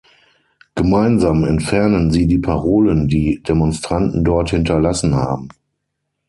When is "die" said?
2.25-2.39, 3.07-3.39